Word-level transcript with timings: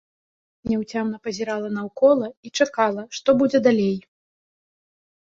Няўцямна 0.71 1.19
пазірала 1.25 1.69
наўкола 1.77 2.33
і 2.49 2.55
чакала, 2.59 3.01
што 3.21 3.29
будзе 3.45 3.65
далей. 3.71 3.97